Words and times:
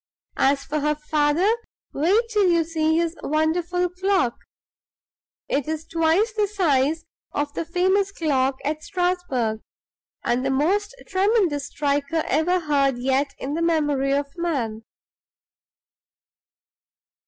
As 0.39 0.63
for 0.63 0.79
her 0.79 0.95
father, 0.95 1.47
wait 1.93 2.23
till 2.31 2.49
you 2.49 2.63
see 2.63 2.97
his 2.97 3.15
wonderful 3.21 3.87
clock! 3.87 4.35
It's 5.47 5.85
twice 5.85 6.33
the 6.33 6.47
size 6.47 7.05
of 7.33 7.53
the 7.53 7.63
famous 7.65 8.11
clock 8.11 8.55
at 8.65 8.81
Strasbourg, 8.81 9.59
and 10.23 10.43
the 10.43 10.49
most 10.49 10.95
tremendous 11.05 11.67
striker 11.67 12.23
ever 12.25 12.61
heard 12.61 12.97
yet 12.97 13.35
in 13.37 13.53
the 13.53 13.61
memory 13.61 14.11
of 14.13 14.25
man!" 14.35 14.81